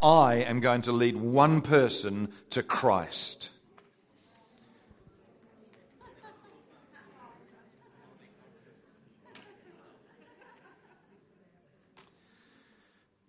[0.00, 3.50] I am going to lead one person to Christ.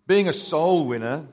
[0.06, 1.26] Being a soul winner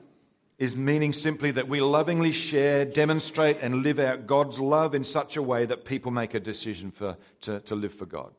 [0.58, 5.36] is meaning simply that we lovingly share, demonstrate, and live out God's love in such
[5.36, 8.32] a way that people make a decision for, to, to live for God.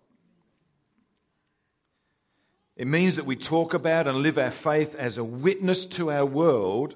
[2.79, 6.25] It means that we talk about and live our faith as a witness to our
[6.25, 6.95] world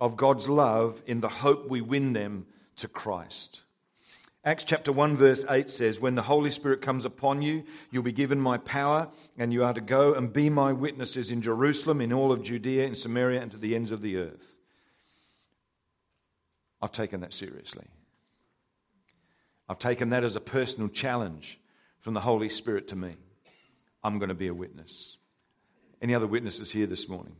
[0.00, 3.60] of God's love in the hope we win them to Christ.
[4.42, 8.10] Acts chapter 1, verse 8 says, When the Holy Spirit comes upon you, you'll be
[8.10, 12.10] given my power, and you are to go and be my witnesses in Jerusalem, in
[12.10, 14.54] all of Judea, in Samaria, and to the ends of the earth.
[16.80, 17.84] I've taken that seriously.
[19.68, 21.60] I've taken that as a personal challenge
[22.00, 23.16] from the Holy Spirit to me.
[24.02, 25.17] I'm going to be a witness.
[26.00, 27.36] Any other witnesses here this morning?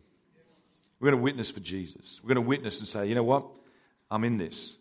[1.00, 2.20] We're going to witness for Jesus.
[2.22, 3.46] We're going to witness and say, you know what?
[4.10, 4.76] I'm in this.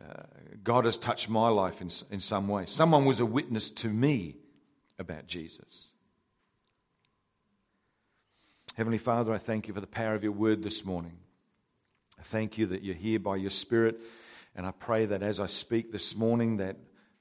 [0.00, 0.22] Uh,
[0.64, 2.64] God has touched my life in, in some way.
[2.66, 4.36] Someone was a witness to me
[4.98, 5.90] about Jesus.
[8.74, 11.18] Heavenly Father, I thank you for the power of your word this morning.
[12.18, 14.00] I thank you that you're here by your Spirit,
[14.56, 16.76] and I pray that as I speak this morning, that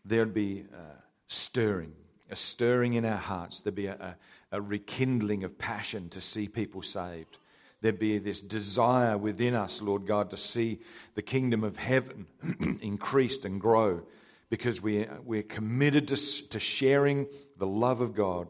[0.05, 1.93] there'd be a stirring,
[2.31, 3.59] a stirring in our hearts.
[3.59, 4.15] There'd be a,
[4.51, 7.37] a, a rekindling of passion to see people saved
[7.81, 10.79] There'd be this desire within us, Lord God, to see
[11.15, 12.27] the kingdom of heaven
[12.81, 14.03] increased and grow
[14.49, 18.47] because we, we're committed to, to sharing the love of God.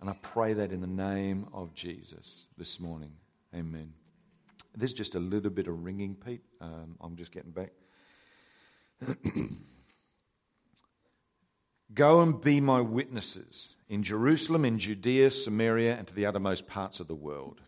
[0.00, 3.12] And I pray that in the name of Jesus this morning.
[3.54, 3.92] Amen.
[4.74, 6.40] There's just a little bit of ringing, Pete.
[6.62, 7.72] Um, I'm just getting back.
[11.92, 17.00] Go and be my witnesses in Jerusalem, in Judea, Samaria, and to the uttermost parts
[17.00, 17.60] of the world.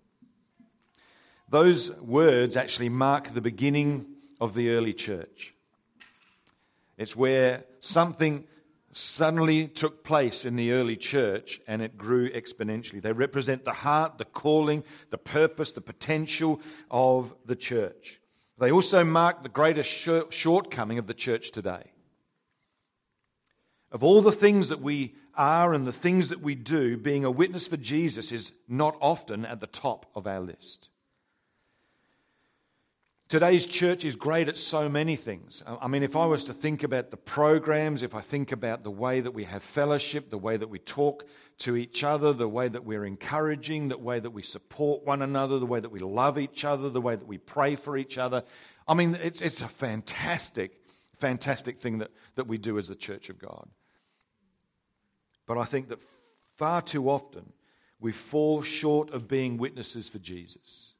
[1.48, 4.06] Those words actually mark the beginning
[4.40, 5.54] of the early church.
[6.96, 8.44] It's where something
[8.92, 13.02] suddenly took place in the early church and it grew exponentially.
[13.02, 16.60] They represent the heart, the calling, the purpose, the potential
[16.90, 18.20] of the church.
[18.58, 19.90] They also mark the greatest
[20.30, 21.92] shortcoming of the church today.
[23.92, 27.30] Of all the things that we are and the things that we do, being a
[27.30, 30.88] witness for Jesus is not often at the top of our list.
[33.28, 35.62] Today's church is great at so many things.
[35.66, 38.90] I mean, if I was to think about the programs, if I think about the
[38.90, 41.26] way that we have fellowship, the way that we talk
[41.60, 45.58] to each other, the way that we're encouraging, the way that we support one another,
[45.58, 48.42] the way that we love each other, the way that we pray for each other,
[48.86, 50.82] I mean, it's, it's a fantastic,
[51.18, 53.66] fantastic thing that, that we do as the church of God.
[55.46, 56.02] But I think that
[56.56, 57.52] far too often
[58.00, 60.92] we fall short of being witnesses for Jesus.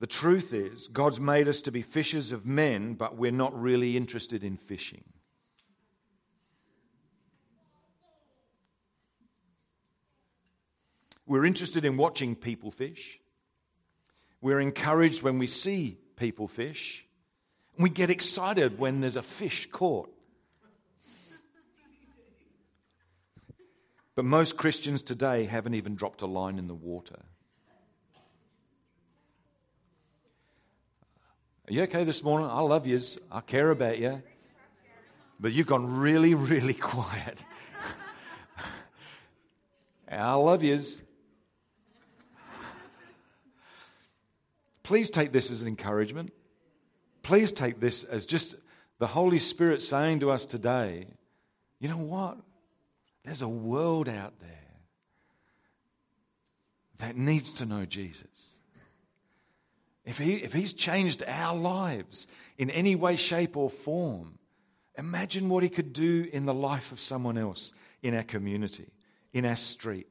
[0.00, 3.96] The truth is, God's made us to be fishers of men, but we're not really
[3.96, 5.04] interested in fishing.
[11.24, 13.20] We're interested in watching people fish.
[14.40, 17.06] We're encouraged when we see people fish.
[17.78, 20.12] We get excited when there's a fish caught.
[24.14, 27.18] But most Christians today haven't even dropped a line in the water.
[31.68, 32.48] Are you okay this morning?
[32.50, 33.16] I love yous.
[33.30, 34.22] I care about you.
[35.40, 37.42] But you've gone really, really quiet.
[40.10, 40.98] I love yous.
[44.82, 46.32] Please take this as an encouragement.
[47.22, 48.56] Please take this as just
[48.98, 51.06] the Holy Spirit saying to us today,
[51.78, 52.36] you know what?
[53.24, 54.48] There's a world out there
[56.98, 58.58] that needs to know Jesus.
[60.04, 62.26] If, he, if He's changed our lives
[62.58, 64.38] in any way, shape, or form,
[64.96, 67.72] imagine what He could do in the life of someone else
[68.02, 68.90] in our community,
[69.32, 70.08] in our street,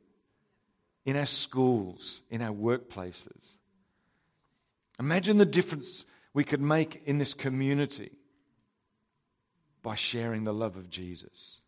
[1.05, 3.57] in our schools, in our workplaces.
[4.99, 8.11] Imagine the difference we could make in this community
[9.81, 11.60] by sharing the love of Jesus.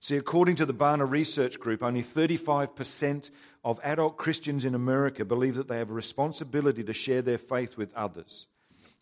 [0.00, 3.30] See, according to the Barna Research Group, only 35%
[3.64, 7.76] of adult Christians in America believe that they have a responsibility to share their faith
[7.76, 8.46] with others.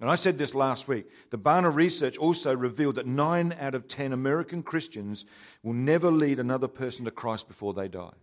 [0.01, 1.07] And I said this last week.
[1.31, 5.25] The Barna research also revealed that 9 out of 10 American Christians
[5.63, 8.15] will never lead another person to Christ before they die.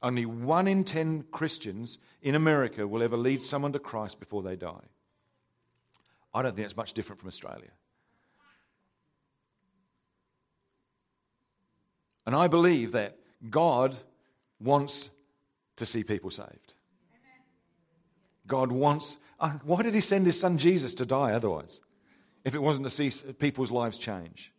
[0.00, 4.56] Only 1 in 10 Christians in America will ever lead someone to Christ before they
[4.56, 4.84] die.
[6.34, 7.70] I don't think it's much different from Australia.
[12.32, 13.18] And I believe that
[13.50, 13.94] God
[14.58, 15.10] wants
[15.76, 16.72] to see people saved.
[18.46, 19.18] God wants.
[19.38, 21.82] Uh, why did He send His Son Jesus to die otherwise?
[22.42, 24.50] If it wasn't to see people's lives change.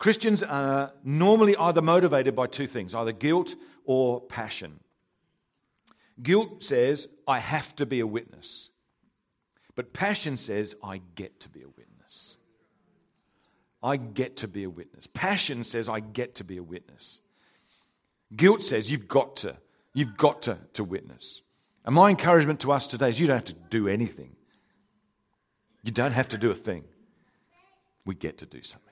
[0.00, 4.80] Christians are normally either motivated by two things either guilt or passion.
[6.20, 8.70] Guilt says, I have to be a witness.
[9.76, 12.38] But passion says, I get to be a witness.
[13.82, 15.08] I get to be a witness.
[15.12, 17.20] Passion says, I get to be a witness.
[18.34, 19.56] Guilt says, you've got to.
[19.92, 21.42] You've got to, to witness.
[21.84, 24.36] And my encouragement to us today is you don't have to do anything.
[25.82, 26.84] You don't have to do a thing.
[28.06, 28.91] We get to do something.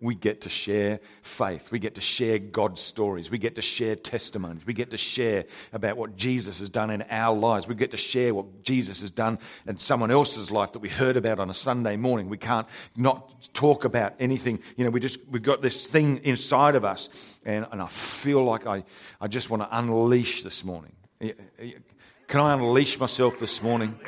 [0.00, 1.70] We get to share faith.
[1.70, 3.30] We get to share God's stories.
[3.30, 4.66] We get to share testimonies.
[4.66, 7.66] We get to share about what Jesus has done in our lives.
[7.66, 11.16] We get to share what Jesus has done in someone else's life that we heard
[11.16, 12.28] about on a Sunday morning.
[12.28, 12.66] We can't
[12.96, 14.60] not talk about anything.
[14.76, 17.08] You know, we just, we've got this thing inside of us.
[17.44, 18.84] And, and I feel like I,
[19.20, 20.92] I just want to unleash this morning.
[21.20, 23.98] Can I unleash myself this morning?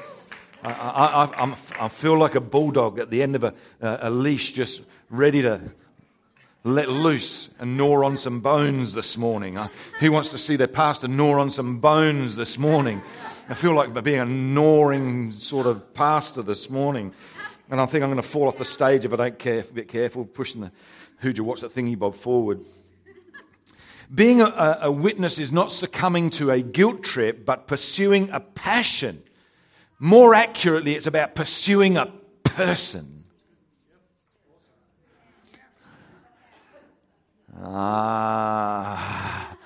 [0.62, 4.52] I, I, I, I feel like a bulldog at the end of a, a leash,
[4.52, 5.60] just ready to
[6.64, 9.58] let loose and gnaw on some bones this morning.
[10.00, 13.02] Who wants to see their pastor gnaw on some bones this morning?
[13.48, 17.14] I feel like being a gnawing sort of pastor this morning.
[17.70, 19.88] And I think I'm going to fall off the stage if I don't care, bit
[19.88, 20.72] careful, pushing the
[21.20, 22.64] Hooja What's That Thingy Bob forward.
[24.14, 29.22] Being a, a witness is not succumbing to a guilt trip, but pursuing a passion.
[29.98, 32.06] More accurately, it's about pursuing a
[32.44, 33.24] person.
[37.60, 39.56] Ah.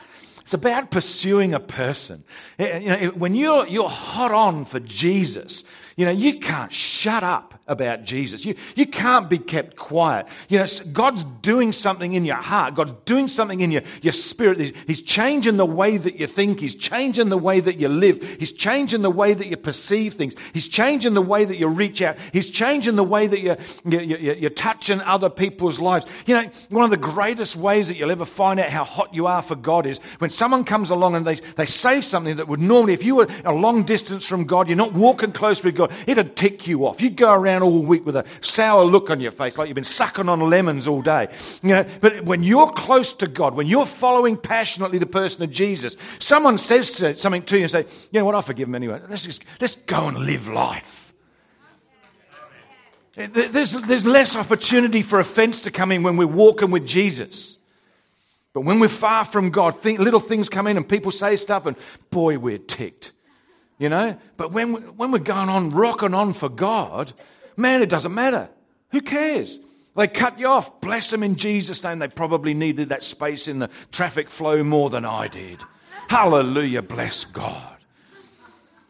[0.41, 2.25] It's about pursuing a person.
[2.59, 5.65] Eh, you know, when you're, you're hot on for Jesus,
[5.97, 8.45] you know, you can't shut up about Jesus.
[8.45, 10.27] You, you can't be kept quiet.
[10.49, 12.75] You know, God's doing something in your heart.
[12.75, 14.77] God's doing something in your, your spirit.
[14.87, 16.61] He's changing the way that you think.
[16.61, 18.23] He's changing the way that you live.
[18.39, 20.35] He's changing the way that you perceive things.
[20.53, 22.17] He's changing the way that you reach out.
[22.33, 26.05] He's changing the way that you, you, you, you're touching other people's lives.
[26.27, 29.27] You know, one of the greatest ways that you'll ever find out how hot you
[29.27, 32.61] are for God is when someone comes along and they, they say something that would
[32.61, 35.82] normally, if you were a long distance from God, you're not walking close with God,
[36.07, 37.01] it'd tick you off.
[37.01, 39.85] You'd go around all week with a sour look on your face, like you've been
[39.85, 41.29] sucking on lemons all day.
[41.63, 45.51] You know, but when you're close to God, when you're following passionately the person of
[45.51, 49.01] Jesus, someone says something to you and say, you know what, I forgive him anyway.
[49.09, 51.13] Let's just, let's go and live life.
[53.15, 57.59] There's, there's less opportunity for offense to come in when we're walking with Jesus.
[58.55, 61.67] But when we're far from God, think, little things come in and people say stuff,
[61.67, 61.77] and
[62.11, 63.13] boy, we're ticked
[63.83, 64.17] you know.
[64.37, 67.13] But when, when we're going on, rocking on for God,
[67.57, 68.49] man, it doesn't matter.
[68.93, 69.59] Who cares?
[69.97, 70.81] They cut you off.
[70.81, 71.99] Bless them in Jesus' name.
[71.99, 75.61] They probably needed that space in the traffic flow more than I did.
[76.09, 76.83] Hallelujah.
[76.83, 77.77] Bless God.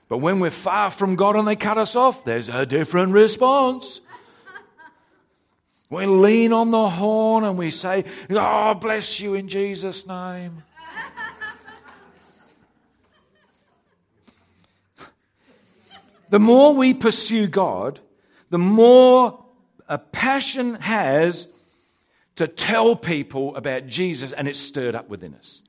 [0.08, 4.00] But when we're far from God and they cut us off, there's a different response.
[5.88, 10.62] We lean on the horn and we say, Oh, bless you in Jesus' name.
[16.32, 18.00] The more we pursue God,
[18.48, 19.44] the more
[19.86, 21.46] a passion has
[22.36, 25.60] to tell people about Jesus and it's stirred up within us.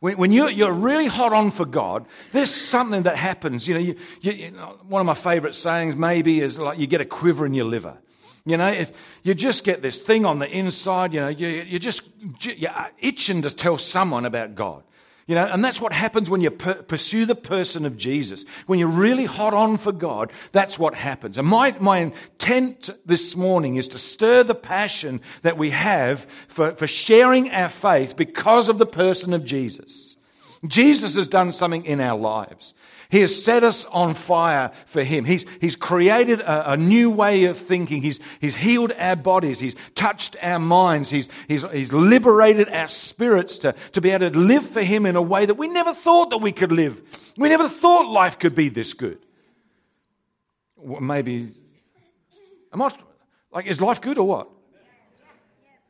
[0.00, 2.04] When, when you're, you're, really hot on for God,
[2.34, 3.66] there's something that happens.
[3.66, 6.86] You know, you, you, you know, one of my favorite sayings maybe is like you
[6.86, 7.96] get a quiver in your liver.
[8.44, 8.84] You know,
[9.22, 12.02] you just get this thing on the inside, you know, you, you just,
[12.42, 14.82] you're itching to tell someone about God.
[15.26, 18.44] You know, and that's what happens when you per- pursue the person of Jesus.
[18.66, 21.38] When you're really hot on for God, that's what happens.
[21.38, 26.74] And my, my intent this morning is to stir the passion that we have for,
[26.74, 30.16] for sharing our faith because of the person of Jesus.
[30.66, 32.74] Jesus has done something in our lives.
[33.12, 35.26] He has set us on fire for Him.
[35.26, 38.00] He's, he's created a, a, new way of thinking.
[38.00, 39.60] He's, he's healed our bodies.
[39.60, 41.10] He's touched our minds.
[41.10, 45.16] He's, he's, he's liberated our spirits to, to be able to live for Him in
[45.16, 47.02] a way that we never thought that we could live.
[47.36, 49.18] We never thought life could be this good.
[50.82, 51.52] Maybe,
[52.72, 52.96] am I,
[53.52, 54.48] like, is life good or what?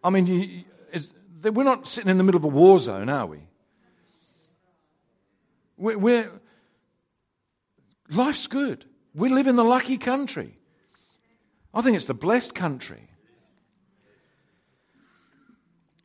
[0.02, 1.06] I mean, is,
[1.40, 3.38] we're not sitting in the middle of a war zone, are we?
[5.76, 6.41] We're, we're
[8.10, 8.84] Life's good.
[9.14, 10.58] We live in the lucky country.
[11.74, 13.08] I think it's the blessed country.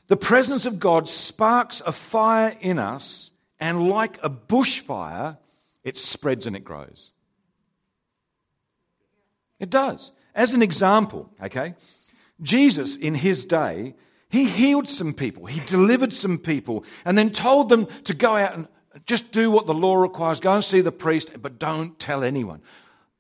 [0.07, 5.37] The presence of God sparks a fire in us, and like a bushfire,
[5.83, 7.11] it spreads and it grows.
[9.59, 10.11] It does.
[10.33, 11.75] As an example, okay,
[12.41, 13.95] Jesus in his day,
[14.29, 18.53] he healed some people, he delivered some people, and then told them to go out
[18.53, 18.67] and
[19.05, 20.39] Just do what the law requires.
[20.39, 22.61] Go and see the priest, but don't tell anyone.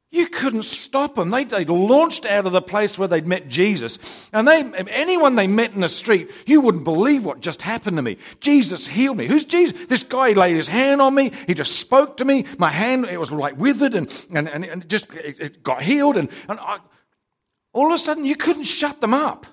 [0.09, 1.31] You couldn't stop them.
[1.31, 3.99] They, they launched out of the place where they'd met Jesus.
[4.31, 8.01] And they, anyone they met in the street, you wouldn't believe what just happened to
[8.01, 8.17] me.
[8.39, 9.27] Jesus healed me.
[9.27, 9.77] Who's Jesus?
[9.87, 11.33] This guy laid his hand on me.
[11.45, 12.45] He just spoke to me.
[12.57, 16.15] My hand, it was like withered and, and, and, and just it, it got healed.
[16.15, 16.79] And, and I,
[17.73, 19.45] all of a sudden, you couldn't shut them up.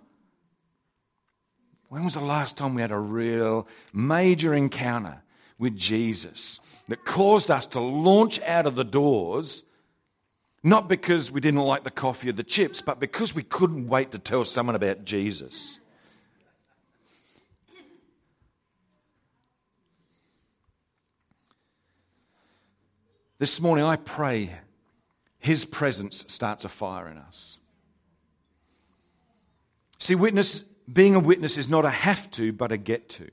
[1.88, 5.23] When was the last time we had a real major encounter
[5.58, 9.62] with Jesus that caused us to launch out of the doors?
[10.62, 14.12] Not because we didn't like the coffee or the chips, but because we couldn't wait
[14.12, 15.78] to tell someone about Jesus.
[23.38, 24.52] This morning, I pray
[25.38, 27.58] His presence starts a fire in us.
[29.98, 33.30] See, witness, being a witness is not a have to, but a get to.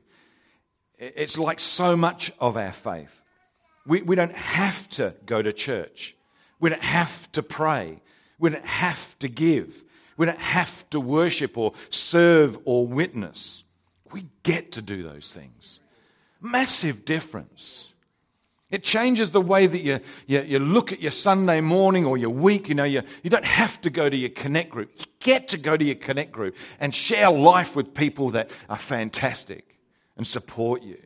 [1.02, 3.24] It's like so much of our faith.
[3.88, 6.16] We, we don't have to go to church.
[6.60, 8.02] We don't have to pray.
[8.38, 9.84] We don't have to give.
[10.16, 13.64] We don't have to worship or serve or witness.
[14.12, 15.80] We get to do those things.
[16.40, 17.92] Massive difference.
[18.70, 22.30] It changes the way that you, you, you, look at your Sunday morning or your
[22.30, 22.70] week.
[22.70, 24.92] You know, you, you don't have to go to your connect group.
[24.98, 28.78] You get to go to your connect group and share life with people that are
[28.78, 29.71] fantastic
[30.22, 31.00] and support you.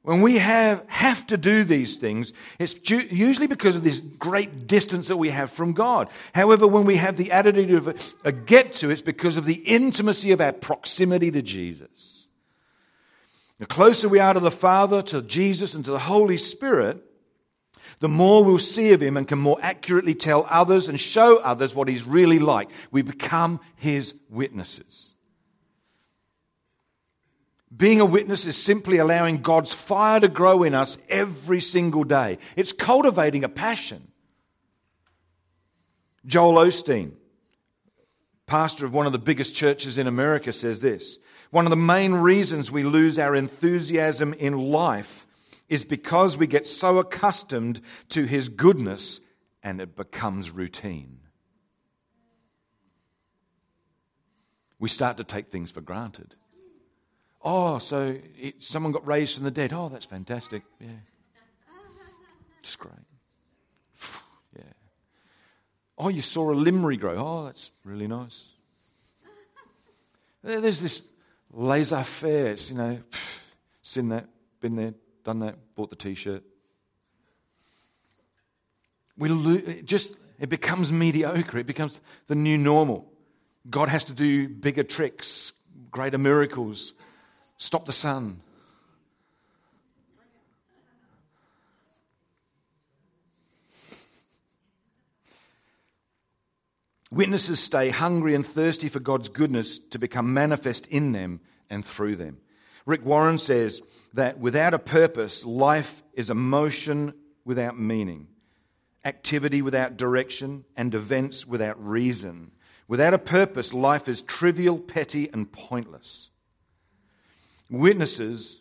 [0.00, 5.08] When we have, have to do these things, it's usually because of this great distance
[5.08, 6.08] that we have from God.
[6.34, 9.60] However, when we have the attitude of a, a get to, it's because of the
[9.66, 12.26] intimacy of our proximity to Jesus.
[13.58, 17.04] The closer we are to the Father, to Jesus, and to the Holy Spirit,
[18.00, 21.74] the more we'll see of Him and can more accurately tell others and show others
[21.74, 22.70] what He's really like.
[22.90, 25.12] We become His witnesses.
[27.74, 32.38] Being a witness is simply allowing God's fire to grow in us every single day.
[32.56, 34.08] It's cultivating a passion.
[36.24, 37.12] Joel Osteen,
[38.46, 41.18] pastor of one of the biggest churches in America, says this
[41.50, 45.26] One of the main reasons we lose our enthusiasm in life
[45.68, 49.20] is because we get so accustomed to his goodness
[49.62, 51.18] and it becomes routine.
[54.78, 56.34] We start to take things for granted.
[57.42, 59.72] Oh, so it, someone got raised from the dead.
[59.72, 60.62] Oh, that's fantastic.
[60.80, 60.88] Yeah.
[62.60, 62.94] It's great.
[64.56, 64.62] Yeah.
[65.96, 67.16] Oh, you saw a limb regrow.
[67.16, 68.48] Oh, that's really nice.
[70.42, 71.02] There's this
[71.52, 72.54] laissez faire.
[72.54, 72.98] you know,
[73.82, 74.28] seen that,
[74.60, 76.42] been there, done that, bought the t shirt.
[79.16, 81.58] We lo- it just, it becomes mediocre.
[81.58, 83.12] It becomes the new normal.
[83.68, 85.52] God has to do bigger tricks,
[85.90, 86.94] greater miracles,
[87.58, 88.40] Stop the sun.
[97.10, 102.16] Witnesses stay hungry and thirsty for God's goodness to become manifest in them and through
[102.16, 102.38] them.
[102.86, 103.80] Rick Warren says
[104.14, 108.28] that without a purpose, life is a motion without meaning,
[109.04, 112.52] activity without direction, and events without reason.
[112.86, 116.30] Without a purpose, life is trivial, petty, and pointless.
[117.70, 118.60] Witnesses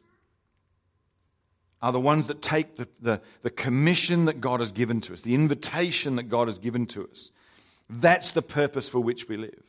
[1.81, 5.21] are the ones that take the, the, the, commission that God has given to us,
[5.21, 7.31] the invitation that God has given to us.
[7.89, 9.63] That's the purpose for which we live.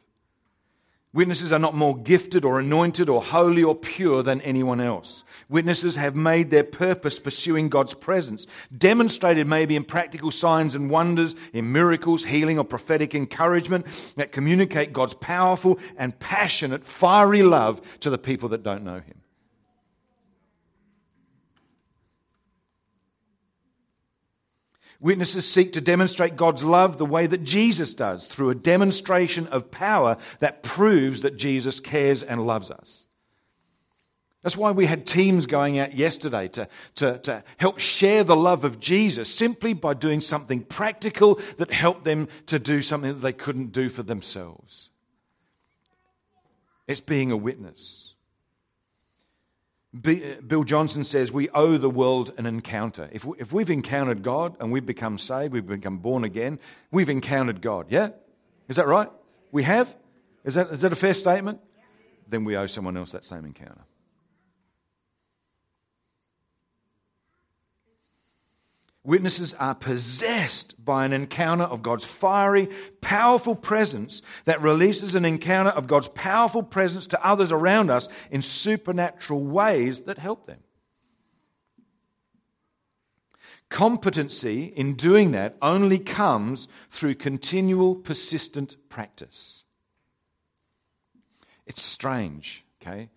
[1.14, 5.25] Witnesses are not more gifted or anointed or holy or pure than anyone else.
[5.49, 11.35] Witnesses have made their purpose pursuing God's presence, demonstrated maybe in practical signs and wonders,
[11.54, 18.11] in miracles, healing, or prophetic encouragement that communicate God's powerful and passionate, fiery love to
[18.11, 19.23] the people that don't know Him.
[25.00, 29.71] Witnesses seek to demonstrate God's love the way that Jesus does, through a demonstration of
[29.71, 33.07] power that proves that Jesus cares and loves us.
[34.43, 38.64] That's why we had teams going out yesterday to, to, to help share the love
[38.64, 43.33] of Jesus simply by doing something practical that helped them to do something that they
[43.33, 44.90] couldn't do for themselves.
[46.87, 48.14] It's being a witness.
[50.02, 53.09] Bill Johnson says we owe the world an encounter.
[53.12, 57.09] If, we, if we've encountered God and we've become saved, we've become born again, we've
[57.09, 57.87] encountered God.
[57.88, 58.11] Yeah?
[58.69, 59.11] Is that right?
[59.50, 59.95] We have?
[60.45, 61.61] Is that, is that a fair statement?
[62.28, 63.85] Then we owe someone else that same encounter.
[69.09, 72.69] Witnesses are possessed by an encounter of God's fiery,
[73.00, 78.43] powerful presence that releases an encounter of God's powerful presence to others around us in
[78.43, 80.59] supernatural ways that help them.
[83.71, 89.65] Competency in doing that only comes through continual, persistent practice.
[91.67, 93.09] It's strange, okay?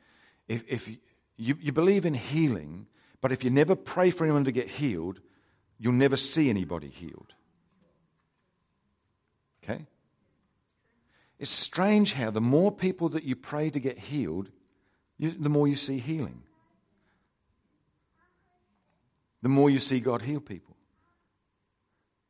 [0.48, 0.88] If, if
[1.36, 2.88] you, you believe in healing,
[3.20, 5.20] but if you never pray for anyone to get healed,
[5.82, 7.34] you'll never see anybody healed.
[9.64, 9.86] Okay?
[11.40, 14.50] It's strange how the more people that you pray to get healed,
[15.18, 16.44] you, the more you see healing
[19.42, 20.76] the more you see God heal people.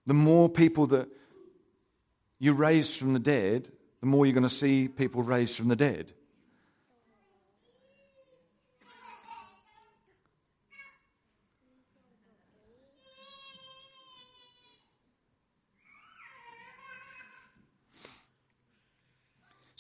[0.08, 1.08] The more people that
[2.40, 5.76] you raise from the dead, the more you're going to see people raised from the
[5.76, 6.14] dead.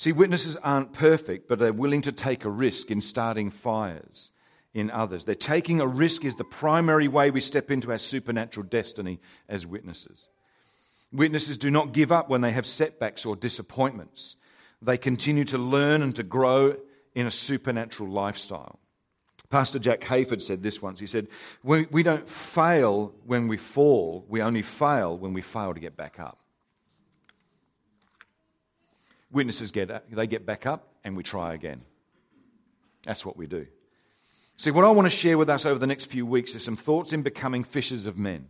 [0.01, 4.31] See, witnesses aren't perfect, but they're willing to take a risk in starting fires
[4.73, 5.25] in others.
[5.25, 9.67] They're taking a risk is the primary way we step into our supernatural destiny as
[9.67, 10.27] witnesses.
[11.13, 14.37] Witnesses do not give up when they have setbacks or disappointments.
[14.81, 16.77] They continue to learn and to grow
[17.13, 18.79] in a supernatural lifestyle.
[19.51, 20.99] Pastor Jack Hayford said this once.
[20.99, 21.27] He said,
[21.61, 26.19] we, don't fail when we fall, we only fail when we fail to get back
[26.19, 26.40] up.
[29.31, 31.81] Witnesses get, they get back up and we try again.
[33.03, 33.67] That's what we do.
[34.57, 36.75] See, what I want to share with us over the next few weeks is some
[36.75, 38.47] thoughts in becoming fishers of men,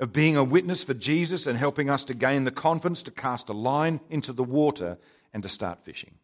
[0.00, 3.48] of being a witness for Jesus and helping us to gain the confidence to cast
[3.48, 4.98] a line into the water
[5.32, 6.14] and to start fishing.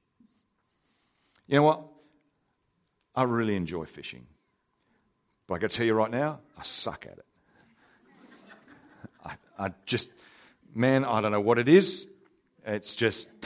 [1.47, 1.83] You know what?
[3.15, 4.27] I really enjoy fishing.
[5.47, 7.27] But I got to tell you right now, I suck at it.
[9.25, 10.11] I, I just,
[10.75, 12.07] man, I don't know what it is.
[12.65, 13.40] It's just,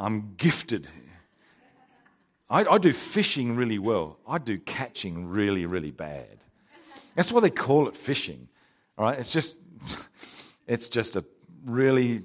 [0.00, 0.88] I'm gifted
[2.50, 4.18] I, I do fishing really well.
[4.26, 6.42] I do catching really, really bad.
[7.14, 8.48] That's why they call it fishing.
[8.98, 9.56] All right, it's just,
[10.66, 11.24] it's just a
[11.64, 12.24] really,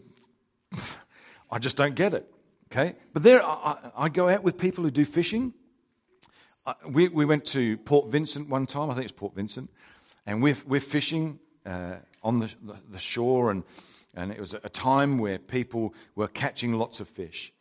[1.52, 2.32] I just don't get it.
[2.72, 5.54] Okay, but there, I, I go out with people who do fishing.
[6.90, 8.90] we, we went to Port Vincent one time.
[8.90, 9.70] I think it's Port Vincent,
[10.26, 13.64] and we're we're fishing uh, on the, the, the shore, and
[14.16, 17.54] and it was a time where people were catching lots of fish,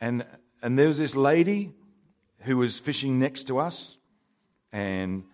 [0.00, 0.24] and
[0.62, 1.72] and there was this lady
[2.40, 3.98] who was fishing next to us,
[4.72, 5.24] and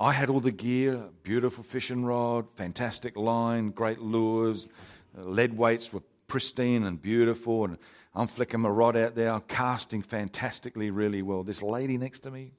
[0.00, 4.66] I had all the gear beautiful fishing rod, fantastic line, great lures,
[5.14, 7.78] lead weights were pristine and beautiful, and
[8.14, 11.42] I'm flicking my rod out there, I'm casting fantastically really well.
[11.44, 12.52] This lady next to me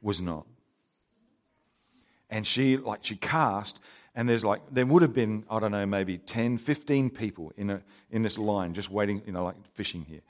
[0.00, 0.46] was not.
[2.30, 3.78] And she, like, she cast,
[4.14, 7.70] and there's like, there would have been, I don't know, maybe 10, 15 people in,
[7.70, 10.20] a, in this line just waiting, you know, like fishing here.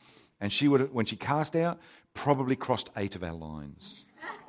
[0.41, 1.81] And she would have, when she cast out,
[2.15, 4.05] probably crossed eight of our lines.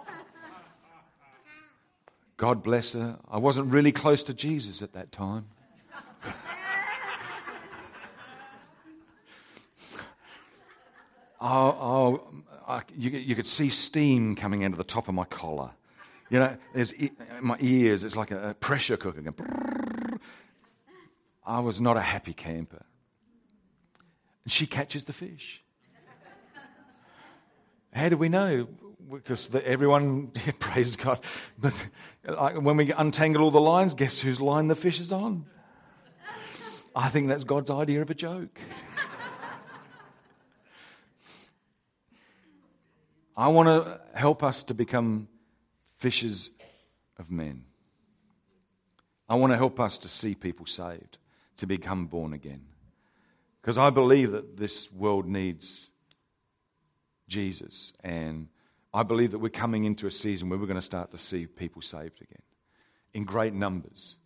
[2.38, 3.18] God bless her.
[3.30, 5.48] I wasn't really close to Jesus at that time.
[11.42, 12.28] oh, oh
[12.68, 15.72] I, you, you could see steam coming out of the top of my collar.
[16.30, 16.94] You know, there's
[17.42, 19.22] my ears, it's like a pressure cooker.
[21.46, 22.86] I was not a happy camper.
[24.44, 25.64] And she catches the fish.
[27.94, 28.68] How do we know?
[29.12, 30.28] Because the, everyone
[30.60, 31.24] praise God.
[31.60, 31.74] But
[32.26, 35.46] like, when we untangle all the lines, guess whose line the fish is on?
[36.96, 38.60] I think that's God's idea of a joke.
[43.36, 45.28] I want to help us to become
[46.04, 46.52] fishers
[47.18, 47.64] of men.
[49.30, 51.18] I want to help us to see people saved,
[51.56, 52.66] to become born again.
[53.62, 55.90] Because I believe that this world needs
[57.30, 57.94] Jesus.
[58.04, 58.50] And
[58.94, 61.48] I believe that we're coming into a season where we're going to start to see
[61.48, 62.44] people saved again
[63.14, 64.18] in great numbers.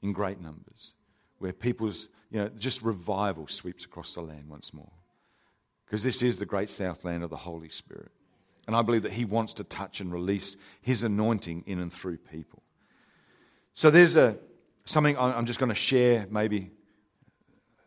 [0.00, 0.94] In great numbers.
[1.38, 4.92] Where people's, you know, just revival sweeps across the land once more.
[5.84, 8.10] Because this is the great southland of the Holy Spirit.
[8.66, 12.18] And I believe that He wants to touch and release His anointing in and through
[12.18, 12.62] people.
[13.74, 14.36] So there's a,
[14.84, 16.70] something I'm just going to share, maybe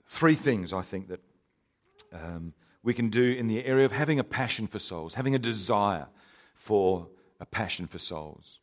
[0.07, 1.19] three things I think that
[2.13, 5.39] um, we can do in the area of having a passion for souls, having a
[5.39, 6.07] desire
[6.55, 7.07] for
[7.39, 8.59] a passion for souls.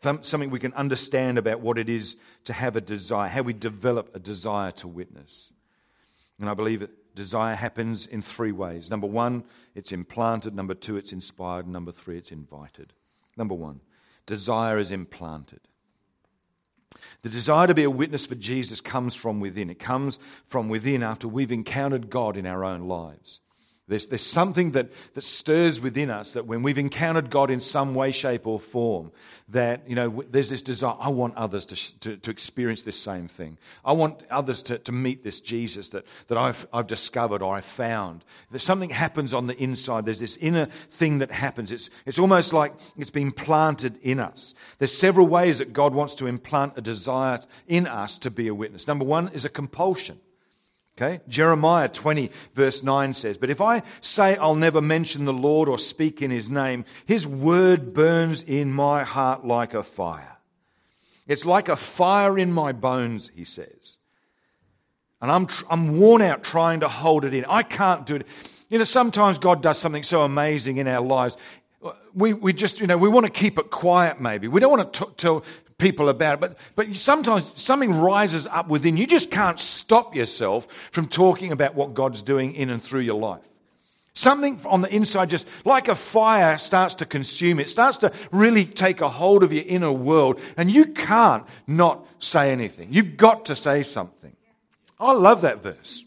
[0.00, 4.14] Something we can understand about what it is to have a desire, how we develop
[4.14, 5.50] a desire to witness.
[6.38, 8.88] And I believe that desire happens in three ways.
[8.88, 9.42] Number one,
[9.74, 10.54] it's implanted.
[10.54, 11.66] Number two, it's inspired.
[11.66, 12.92] Number three, it's invited.
[13.36, 13.80] Number one,
[14.26, 15.60] desire is implanted.
[17.22, 19.70] The desire to be a witness for Jesus comes from within.
[19.70, 23.40] It comes from within after we've encountered God in our own lives.
[23.88, 27.94] There's, there's something that, that stirs within us that when we've encountered God in some
[27.94, 29.12] way, shape, or form,
[29.50, 33.28] that, you know, there's this desire, I want others to, to, to experience this same
[33.28, 33.58] thing.
[33.84, 37.64] I want others to, to meet this Jesus that, that I've, I've discovered or I've
[37.64, 38.24] found.
[38.50, 40.04] That something happens on the inside.
[40.04, 41.70] There's this inner thing that happens.
[41.70, 44.52] It's, it's almost like it's been planted in us.
[44.78, 48.54] There's several ways that God wants to implant a desire in us to be a
[48.54, 48.88] witness.
[48.88, 50.18] Number one is a compulsion.
[50.96, 51.20] Okay?
[51.28, 55.78] Jeremiah 20, verse 9 says, But if I say I'll never mention the Lord or
[55.78, 60.38] speak in his name, his word burns in my heart like a fire.
[61.26, 63.98] It's like a fire in my bones, he says.
[65.20, 67.44] And I'm, tr- I'm worn out trying to hold it in.
[67.46, 68.26] I can't do it.
[68.68, 71.36] You know, sometimes God does something so amazing in our lives.
[72.14, 74.48] We, we just, you know, we want to keep it quiet maybe.
[74.48, 75.44] We don't want to t- tell,
[75.78, 76.40] people about it.
[76.40, 78.96] But, but sometimes something rises up within.
[78.96, 83.20] You just can't stop yourself from talking about what God's doing in and through your
[83.20, 83.42] life.
[84.14, 87.60] Something on the inside, just like a fire, starts to consume.
[87.60, 92.06] It starts to really take a hold of your inner world, and you can't not
[92.18, 92.88] say anything.
[92.90, 94.34] You've got to say something.
[94.98, 96.02] I love that verse.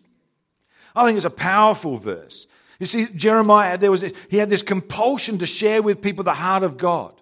[0.96, 2.48] I think it's a powerful verse.
[2.80, 6.64] You see, Jeremiah, there was, he had this compulsion to share with people the heart
[6.64, 7.14] of God.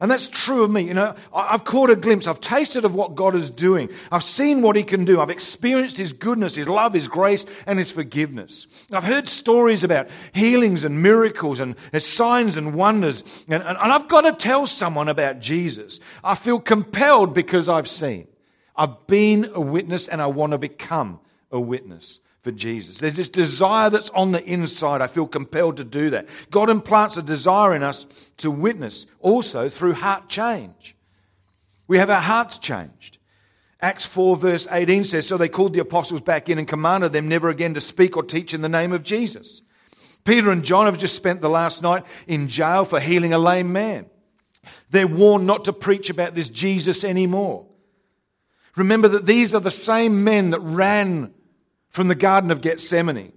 [0.00, 0.82] And that's true of me.
[0.82, 2.26] You know, I've caught a glimpse.
[2.26, 3.90] I've tasted of what God is doing.
[4.10, 5.20] I've seen what He can do.
[5.20, 8.66] I've experienced His goodness, His love, His grace, and His forgiveness.
[8.90, 13.22] I've heard stories about healings and miracles and signs and wonders.
[13.46, 16.00] And, and, and I've got to tell someone about Jesus.
[16.24, 18.26] I feel compelled because I've seen.
[18.74, 22.98] I've been a witness and I want to become a witness for Jesus.
[22.98, 25.02] There's this desire that's on the inside.
[25.02, 26.26] I feel compelled to do that.
[26.50, 28.06] God implants a desire in us
[28.38, 30.96] to witness also through heart change.
[31.86, 33.18] We have our hearts changed.
[33.82, 37.28] Acts 4, verse 18 says So they called the apostles back in and commanded them
[37.28, 39.62] never again to speak or teach in the name of Jesus.
[40.24, 43.72] Peter and John have just spent the last night in jail for healing a lame
[43.72, 44.06] man.
[44.90, 47.66] They're warned not to preach about this Jesus anymore.
[48.76, 51.32] Remember that these are the same men that ran
[51.90, 53.32] from the Garden of Gethsemane.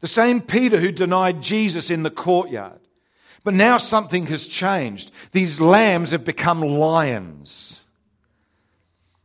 [0.00, 2.80] The same Peter who denied Jesus in the courtyard.
[3.44, 5.10] But now something has changed.
[5.32, 7.80] These lambs have become lions.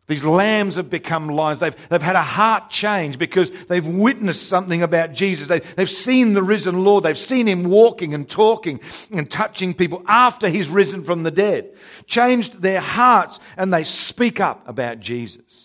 [0.08, 1.60] These lambs have become lions.
[1.60, 5.48] They've, they've had a heart change because they've witnessed something about Jesus.
[5.48, 7.04] They, they've seen the risen Lord.
[7.04, 8.80] They've seen him walking and talking
[9.12, 11.74] and touching people after he's risen from the dead.
[12.06, 15.65] Changed their hearts and they speak up about Jesus.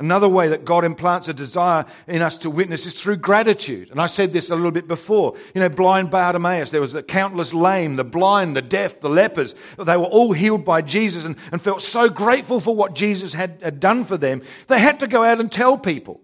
[0.00, 3.90] Another way that God implants a desire in us to witness is through gratitude.
[3.90, 5.34] And I said this a little bit before.
[5.54, 9.56] You know, blind Bartimaeus, there was the countless lame, the blind, the deaf, the lepers.
[9.76, 13.58] They were all healed by Jesus and, and felt so grateful for what Jesus had,
[13.60, 14.42] had done for them.
[14.68, 16.20] They had to go out and tell people.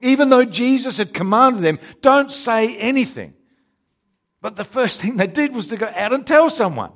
[0.00, 3.34] Even though Jesus had commanded them, don't say anything.
[4.40, 6.92] But the first thing they did was to go out and tell someone.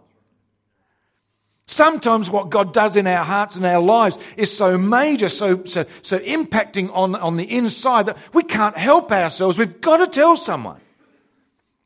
[1.73, 5.87] Sometimes what God does in our hearts and our lives is so major, so, so,
[6.03, 9.57] so impacting on, on the inside that we can't help ourselves.
[9.57, 10.83] We've got to tell someone.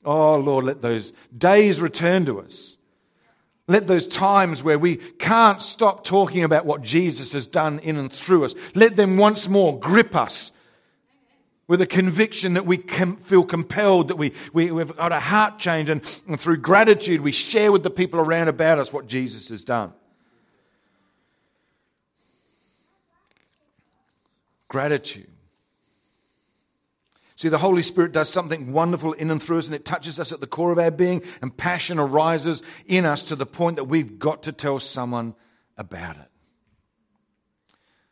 [0.04, 2.76] Oh, Lord, let those days return to us.
[3.68, 8.12] Let those times where we can't stop talking about what Jesus has done in and
[8.12, 10.50] through us, let them once more grip us
[11.68, 15.90] with a conviction that we feel compelled, that we, we, have got a heart change,
[15.90, 19.64] and, and through gratitude, we share with the people around about us what Jesus has
[19.64, 19.92] done.
[24.68, 25.30] Gratitude.
[27.34, 30.32] See, the Holy Spirit does something wonderful in and through us, and it touches us
[30.32, 33.84] at the core of our being, and passion arises in us to the point that
[33.84, 35.34] we've got to tell someone
[35.76, 36.30] about it.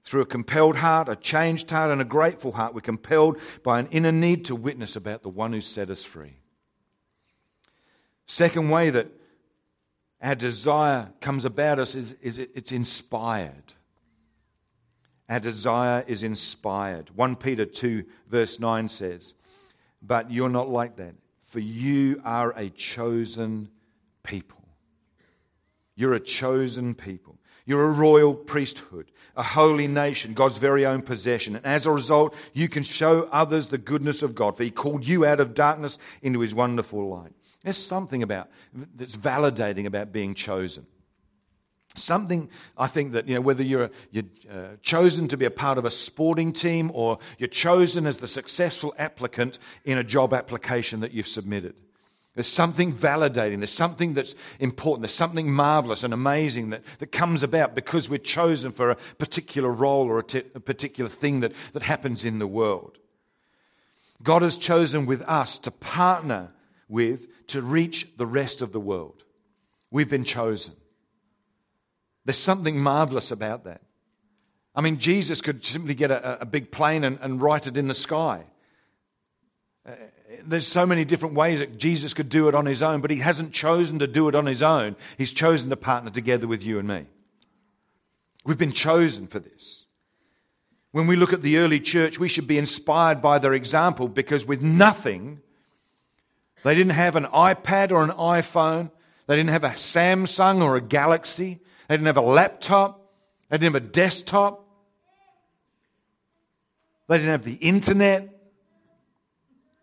[0.04, 3.88] Through a compelled heart, a changed heart, and a grateful heart, we're compelled by an
[3.90, 6.36] inner need to witness about the one who set us free.
[8.26, 9.08] Second way that
[10.20, 13.72] our desire comes about us is, is it, it's inspired.
[15.28, 17.10] Our desire is inspired.
[17.16, 19.32] 1 Peter 2, verse 9 says,
[20.02, 21.14] But you're not like that,
[21.46, 23.70] for you are a chosen
[24.22, 24.64] people.
[25.96, 27.38] You're a chosen people.
[27.66, 31.56] You're a royal priesthood, a holy nation, God's very own possession.
[31.56, 35.06] And as a result, you can show others the goodness of God, for He called
[35.06, 37.32] you out of darkness into His wonderful light.
[37.62, 38.50] There's something about
[38.94, 40.86] that's validating about being chosen.
[41.96, 45.78] Something I think that you know whether you're you're uh, chosen to be a part
[45.78, 51.00] of a sporting team or you're chosen as the successful applicant in a job application
[51.00, 51.74] that you've submitted.
[52.34, 53.58] There's something validating.
[53.58, 55.02] There's something that's important.
[55.02, 59.70] There's something marvelous and amazing that, that comes about because we're chosen for a particular
[59.70, 62.98] role or a, particular thing that, that happens in the world.
[64.22, 66.50] God has chosen with us to partner
[66.88, 69.22] with to reach the rest of the world.
[69.90, 70.74] We've been chosen.
[72.24, 73.82] There's something marvelous about that.
[74.74, 77.86] I mean, Jesus could simply get a, a big plane and, and, write it in
[77.86, 78.44] the sky.
[80.46, 83.18] There's so many different ways that Jesus could do it on his own, but he
[83.18, 84.96] hasn't chosen to do it on his own.
[85.18, 87.06] He's chosen to partner together with you and me.
[88.44, 89.86] We've been chosen for this.
[90.92, 94.46] When we look at the early church, we should be inspired by their example because
[94.46, 95.40] with nothing,
[96.62, 98.90] they didn't have an iPad or an iPhone,
[99.26, 103.12] they didn't have a Samsung or a Galaxy, they didn't have a laptop,
[103.48, 104.64] they didn't have a desktop,
[107.08, 108.33] they didn't have the internet,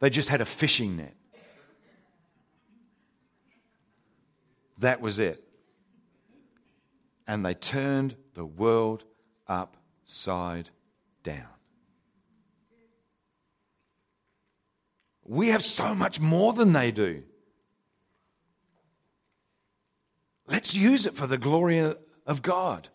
[0.02, 1.16] they just had a fishing net.
[4.80, 5.44] That was it.
[7.28, 9.04] And they turned the world
[9.48, 10.70] upside
[11.24, 11.46] down.
[15.24, 17.24] We have so much more than they do.
[20.48, 21.78] Let's use it for the glory
[22.26, 22.90] of God.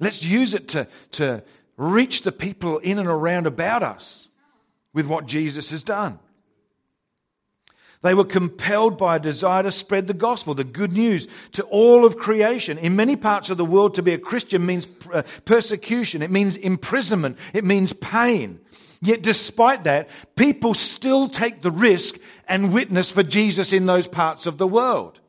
[0.00, 1.44] Let's use it to, to
[1.76, 4.28] reach the people in and around about us
[4.92, 6.18] with what Jesus has done.
[8.02, 12.04] They were compelled by a desire to spread the gospel, the good news, to all
[12.04, 12.76] of creation.
[12.76, 16.56] In many parts of the world, to be a Christian means uh, persecution, it means
[16.56, 18.60] imprisonment, it means pain.
[19.00, 24.46] Yet, despite that, people still take the risk and witness for Jesus in those parts
[24.46, 25.20] of the world.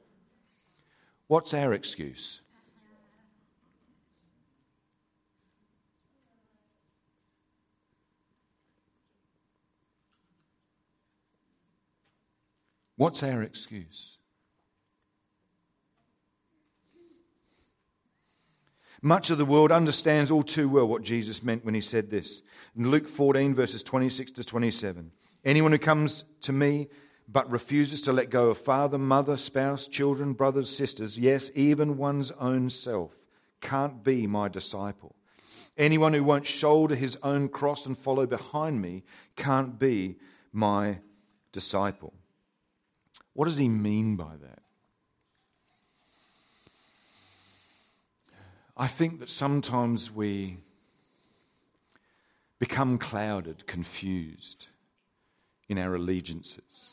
[1.27, 2.42] What's our excuse?
[13.03, 14.17] What's our excuse?
[19.01, 22.41] Much of the world understands all too well what Jesus meant when he said this.
[22.77, 25.11] In Luke 14, verses 26 to 27,
[25.43, 26.87] anyone who comes to me
[27.27, 32.31] but refuses to let go of father, mother, spouse, children, brothers, sisters, yes, even one's
[32.39, 33.11] own self,
[33.59, 35.13] can't be my disciple.
[35.77, 39.03] Anyone who won't shoulder his own cross and follow behind me
[39.35, 40.15] can't be
[40.53, 40.99] my
[41.51, 42.13] disciple.
[43.34, 44.62] What does he mean by that?
[48.76, 50.58] I think that sometimes we
[52.60, 54.67] become clouded, confused
[55.69, 56.89] in our allegiances.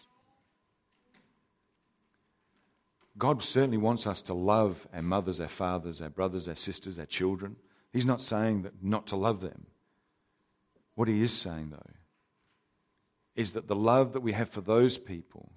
[3.16, 7.07] God certainly wants us to love our mothers, our fathers, our brothers, our sisters, our
[7.07, 7.57] children.
[7.92, 9.66] He's not saying that not to love them.
[10.94, 11.92] What he is saying, though,
[13.37, 15.53] is that the love that we have for those people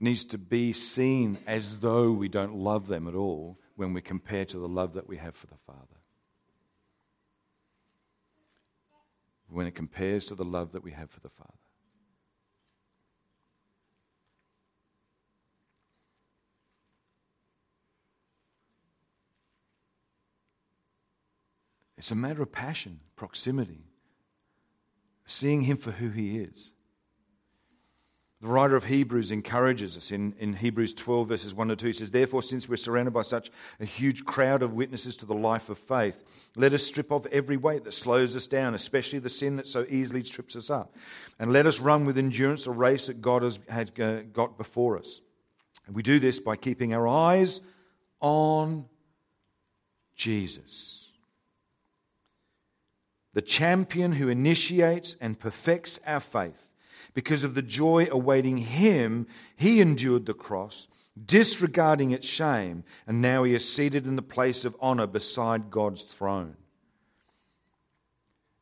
[0.00, 4.44] needs to be seen as though we don't love them at all when we compare
[4.46, 5.78] to the love that we have for the Father.
[9.48, 11.52] When it compares to the love that we have for the Father.
[21.98, 23.84] It's a matter of passion, proximity,
[25.26, 26.72] seeing Him for who He is.
[28.40, 31.86] The writer of Hebrews encourages us in, in Hebrews 12, verses 1 to 2.
[31.88, 35.34] He says, Therefore, since we're surrounded by such a huge crowd of witnesses to the
[35.34, 36.24] life of faith,
[36.56, 39.84] let us strip off every weight that slows us down, especially the sin that so
[39.90, 40.94] easily trips us up.
[41.38, 44.98] And let us run with endurance a race that God has had, uh, got before
[44.98, 45.20] us.
[45.86, 47.60] And we do this by keeping our eyes
[48.20, 48.86] on
[50.16, 51.08] Jesus,
[53.34, 56.69] the champion who initiates and perfects our faith.
[57.14, 60.88] Because of the joy awaiting him, he endured the cross,
[61.26, 66.02] disregarding its shame, and now he is seated in the place of honor beside God's
[66.02, 66.56] throne.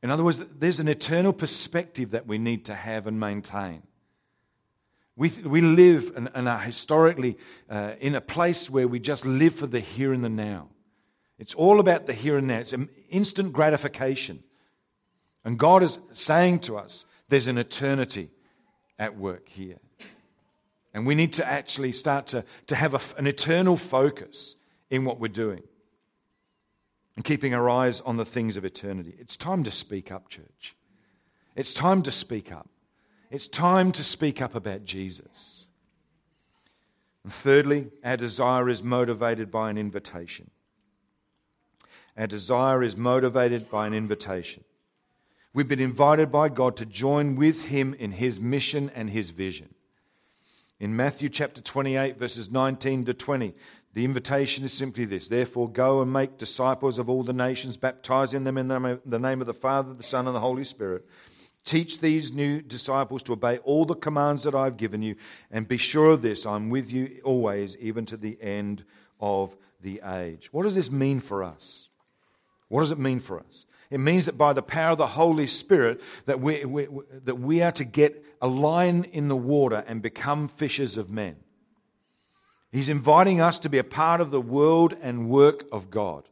[0.03, 3.83] In other words, there's an eternal perspective that we need to have and maintain.
[5.17, 7.37] We, we live and, and are historically
[7.69, 10.69] uh, in a place where we just live for the here and the now.
[11.39, 12.59] It's all about the here and now.
[12.59, 12.75] It's
[13.11, 14.45] instant gratification.
[15.45, 18.31] And God is saying to us, there's an eternity
[18.99, 19.79] at work here.
[20.95, 24.55] And we need to actually start to, to have a, an eternal focus
[24.91, 25.63] in what we're doing
[27.15, 29.15] and keeping our eyes on the things of eternity.
[29.19, 30.75] It's time to speak up, church.
[31.55, 32.69] It's time to speak up.
[33.31, 35.67] It's time to speak up about Jesus.
[37.25, 40.51] And thirdly, our desire is motivated by an invitation.
[42.17, 44.65] Our desire is motivated by an invitation.
[45.55, 49.75] We've been invited by God to join with Him in His mission and His vision.
[50.79, 53.55] In Matthew chapter 28, verses 19 to 20,
[53.95, 58.45] the invitation is simply this Therefore, go and make disciples of all the nations, baptizing
[58.45, 61.05] them in the name of the Father, the Son, and the Holy Spirit,
[61.69, 65.17] Teach these new disciples to obey all the commands that I've given you,
[65.51, 68.85] and be sure of this I'm with you always, even to the end
[69.21, 70.49] of the age.
[70.51, 71.89] What does this mean for us?
[72.69, 73.67] What does it mean for us?
[73.91, 76.89] It means that by the power of the Holy Spirit, that we, we,
[77.25, 81.37] that we are to get a line in the water and become fishers of men.
[82.71, 86.29] He's inviting us to be a part of the world and work of God.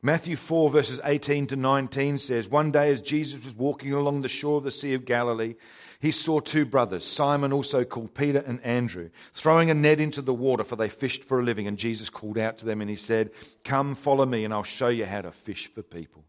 [0.00, 4.28] Matthew 4, verses 18 to 19 says, One day as Jesus was walking along the
[4.28, 5.54] shore of the Sea of Galilee,
[6.02, 10.34] he saw two brothers, Simon, also called Peter, and Andrew, throwing a net into the
[10.34, 11.66] water, for they fished for a living.
[11.68, 13.30] And Jesus called out to them and he said,
[13.62, 16.24] Come, follow me, and I'll show you how to fish for people.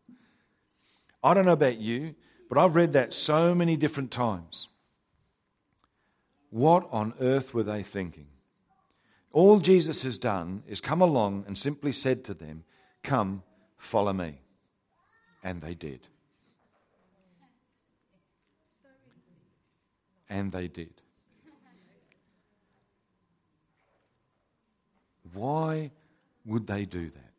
[1.23, 2.13] I don't know about you,
[2.49, 4.69] but I've read that so many different times.
[6.51, 8.27] What on earth were they thinking?
[9.31, 12.63] All Jesus has done is come along and simply said to them,
[13.01, 13.41] Come,
[13.83, 14.39] Follow me.
[15.43, 16.07] And they did.
[20.33, 20.89] And they did.
[25.31, 25.91] Why
[26.43, 27.31] would they do that?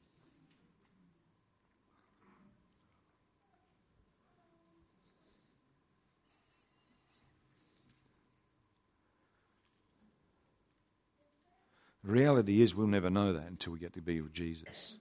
[12.04, 14.98] The reality is, we'll never know that until we get to be with Jesus.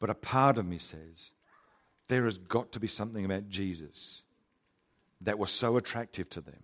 [0.00, 1.32] But a part of me says
[2.08, 4.22] there has got to be something about Jesus
[5.20, 6.62] that was so attractive to them,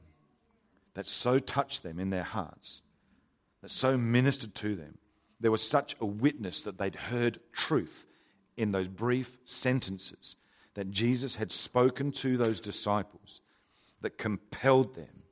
[0.94, 2.83] that so touched them in their hearts,
[3.62, 4.98] that so ministered to them.
[5.38, 8.07] There was such a witness that they'd heard truth
[8.57, 10.37] in those brief sentences
[10.74, 13.40] that Jesus had spoken to those disciples
[14.00, 15.22] that compelled them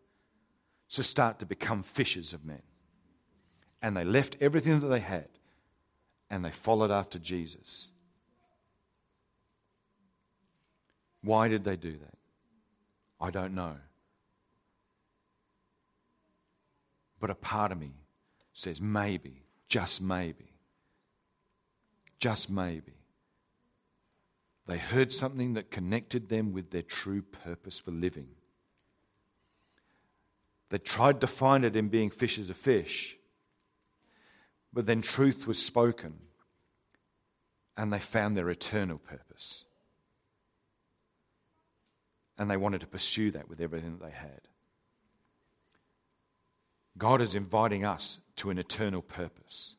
[0.91, 2.63] to start to become fishers of men.
[3.83, 5.29] And they left everything that they had
[6.31, 7.89] and they followed after Jesus.
[11.23, 12.19] Why did they do that?
[13.21, 13.77] I don't know.
[17.21, 17.95] But a part of me
[18.53, 20.53] says maybe, just maybe,
[22.21, 22.95] just maybe,
[24.67, 28.29] they heard something that connected them with their true purpose for living.
[30.71, 33.17] They tried to find it in being fishers of fish,
[34.73, 36.19] but then truth was spoken
[37.77, 39.65] and they found their eternal purpose.
[42.37, 44.48] And they wanted to pursue that with everything that they had.
[46.99, 49.77] God is inviting us to an eternal purpose.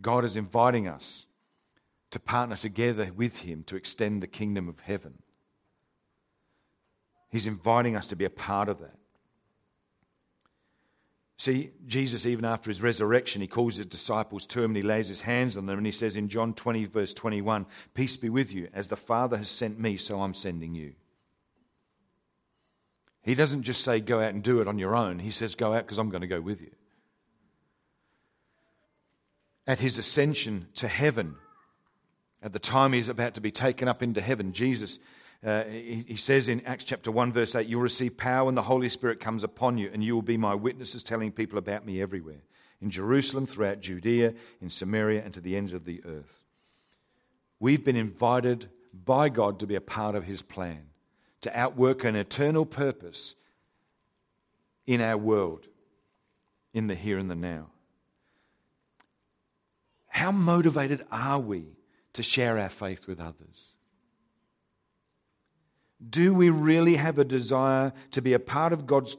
[0.00, 1.26] God is inviting us
[2.10, 5.14] to partner together with Him to extend the kingdom of heaven.
[7.30, 8.96] He's inviting us to be a part of that.
[11.36, 15.08] See, Jesus, even after his resurrection, he calls his disciples to him and he lays
[15.08, 18.52] his hands on them and he says in John 20, verse 21, Peace be with
[18.52, 18.68] you.
[18.72, 20.94] As the Father has sent me, so I'm sending you.
[23.24, 25.18] He doesn't just say, Go out and do it on your own.
[25.18, 26.70] He says, Go out because I'm going to go with you.
[29.66, 31.36] At his ascension to heaven,
[32.42, 34.98] at the time he's about to be taken up into heaven, Jesus
[35.44, 38.62] uh, he, he, says in Acts chapter 1, verse 8, You'll receive power when the
[38.62, 42.00] Holy Spirit comes upon you, and you will be my witnesses, telling people about me
[42.00, 42.40] everywhere
[42.80, 44.32] in Jerusalem, throughout Judea,
[44.62, 46.44] in Samaria, and to the ends of the earth.
[47.60, 50.86] We've been invited by God to be a part of his plan,
[51.44, 53.34] to outwork an eternal purpose
[54.86, 55.66] in our world,
[56.72, 57.66] in the here and the now.
[60.08, 61.76] How motivated are we
[62.14, 63.68] to share our faith with others?
[66.08, 69.16] Do we really have a desire to be a part of God's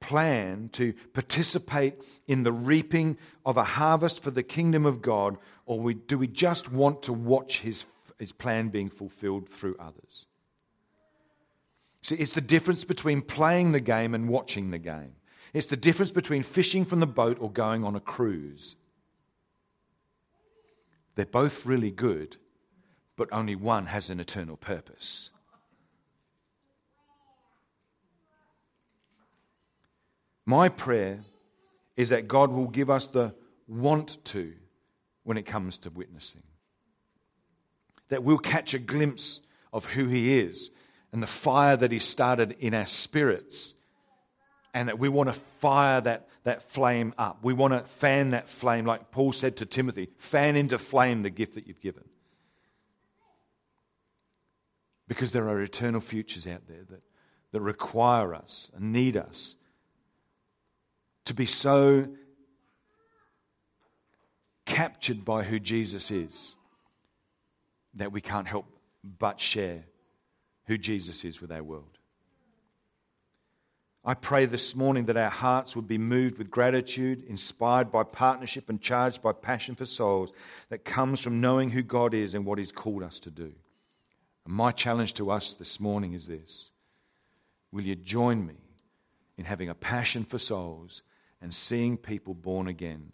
[0.00, 5.36] plan to participate in the reaping of a harvest for the kingdom of God,
[5.66, 7.84] or do we just want to watch his,
[8.18, 10.26] his plan being fulfilled through others?
[12.02, 15.14] See, it's the difference between playing the game and watching the game.
[15.54, 18.74] It's the difference between fishing from the boat or going on a cruise.
[21.14, 22.36] They're both really good,
[23.16, 25.30] but only one has an eternal purpose.
[30.44, 31.20] My prayer
[31.96, 33.34] is that God will give us the
[33.68, 34.54] want to
[35.22, 36.42] when it comes to witnessing.
[38.08, 39.40] That we'll catch a glimpse
[39.72, 40.70] of who He is
[41.12, 43.74] and the fire that He started in our spirits.
[44.74, 47.40] And that we want to fire that, that flame up.
[47.42, 51.30] We want to fan that flame, like Paul said to Timothy fan into flame the
[51.30, 52.04] gift that you've given.
[55.08, 57.02] Because there are eternal futures out there that,
[57.52, 59.56] that require us and need us
[61.26, 62.08] to be so
[64.64, 66.54] captured by who Jesus is
[67.94, 68.64] that we can't help
[69.04, 69.84] but share
[70.66, 71.98] who Jesus is with our world.
[74.04, 78.68] I pray this morning that our hearts would be moved with gratitude, inspired by partnership,
[78.68, 80.32] and charged by passion for souls
[80.70, 83.52] that comes from knowing who God is and what He's called us to do.
[84.44, 86.70] And my challenge to us this morning is this
[87.70, 88.56] Will you join me
[89.38, 91.02] in having a passion for souls
[91.40, 93.12] and seeing people born again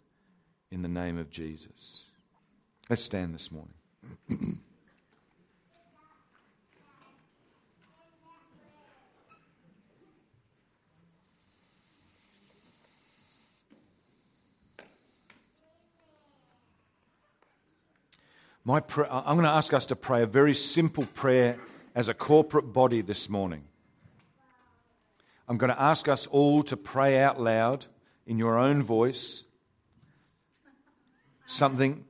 [0.71, 2.05] in the name of Jesus?
[2.89, 4.59] Let's stand this morning.
[18.65, 21.57] My I'm going to ask us to pray a very simple prayer
[21.95, 23.63] as a corporate body this morning.
[25.47, 27.85] I'm going to ask us all to pray out loud
[28.27, 29.43] in your own voice
[31.47, 32.05] something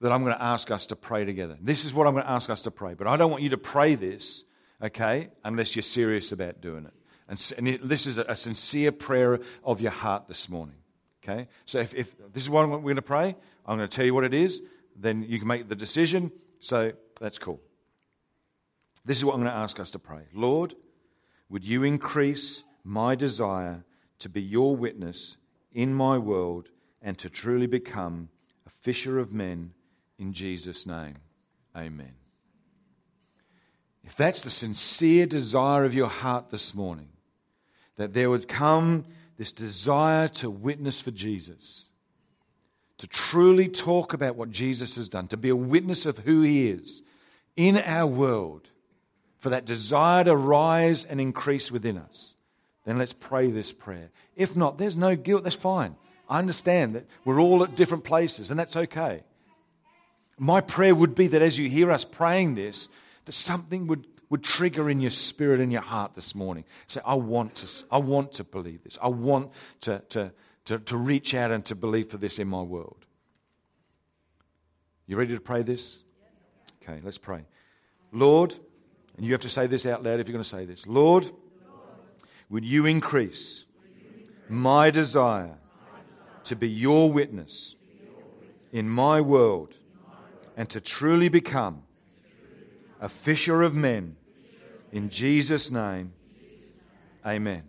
[0.00, 1.56] that I'm going to ask us to pray together.
[1.60, 3.48] This is what I'm going to ask us to pray, but I don't want you
[3.50, 4.44] to pray this,
[4.82, 6.92] okay, unless you're serious about doing it.
[7.28, 10.76] And, and it, this is a, a, sincere prayer of your heart this morning,
[11.24, 11.48] okay?
[11.64, 13.34] So if, if this is what we're going to pray,
[13.64, 14.60] I'm going to tell you what it is
[14.98, 16.32] then you can make the decision.
[16.60, 17.60] So that's cool.
[19.04, 20.22] This is what I'm going to ask us to pray.
[20.34, 20.74] Lord,
[21.48, 23.84] would you increase my desire
[24.18, 25.36] to be your witness
[25.72, 26.70] in my world
[27.00, 28.30] and to truly become
[28.66, 29.72] a fisher of men
[30.18, 31.18] in Jesus' name?
[31.76, 32.14] Amen.
[34.04, 37.08] If that's the sincere desire of your heart this morning,
[37.96, 39.04] that there would come
[39.36, 41.85] this desire to witness for Jesus
[42.98, 46.68] to truly talk about what Jesus has done, to be a witness of who he
[46.68, 47.02] is
[47.56, 48.70] in our world,
[49.38, 52.34] for that desire to rise and increase within us,
[52.84, 54.10] then let's pray this prayer.
[54.34, 55.96] If not, there's no guilt, that's fine.
[56.28, 59.22] I understand that we're all at different places, and that's okay.
[60.38, 62.88] My prayer would be that as you hear us praying this,
[63.24, 66.64] that something would, would trigger in your spirit and your heart this morning.
[66.86, 68.98] Say, I want to, I want to believe this.
[69.00, 70.32] I want to, to,
[70.66, 73.06] to, to reach out and to believe for this in my world.
[75.06, 75.98] You ready to pray this?
[76.82, 77.44] Okay, let's pray.
[78.12, 78.54] Lord,
[79.16, 80.86] and you have to say this out loud if you're going to say this.
[80.86, 81.30] Lord,
[82.50, 83.64] would you increase
[84.48, 85.56] my desire
[86.44, 87.76] to be your witness
[88.72, 89.74] in my world
[90.56, 91.82] and to truly become
[93.00, 94.16] a fisher of men
[94.92, 96.12] in Jesus' name?
[97.24, 97.64] Amen.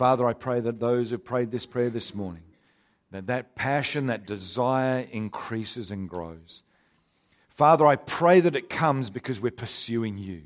[0.00, 2.44] Father, I pray that those who prayed this prayer this morning,
[3.10, 6.62] that that passion, that desire increases and grows.
[7.50, 10.44] Father, I pray that it comes because we're pursuing you.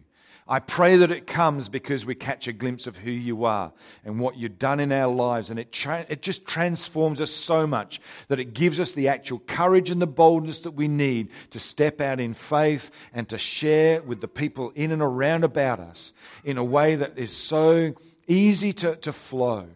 [0.48, 3.72] I pray that it comes because we catch a glimpse of who you are
[4.04, 5.50] and what you've done in our lives.
[5.50, 9.38] And it, tra- it just transforms us so much that it gives us the actual
[9.38, 14.02] courage and the boldness that we need to step out in faith and to share
[14.02, 17.94] with the people in and around about us in a way that is so
[18.26, 19.66] easy to, to flow,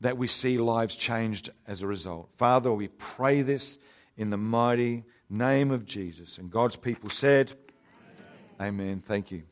[0.00, 2.28] that we see lives changed as a result.
[2.36, 3.78] Father, we pray this
[4.16, 6.38] in the mighty name of Jesus.
[6.38, 7.52] And God's people said,
[8.60, 8.80] Amen.
[8.80, 9.02] Amen.
[9.06, 9.42] Thank you.